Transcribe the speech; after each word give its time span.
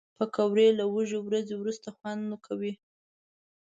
پکورې 0.17 0.67
له 0.79 0.85
وږې 0.93 1.19
ورځې 1.27 1.53
وروسته 1.57 1.87
خوند 1.97 2.23
کوي 2.45 2.73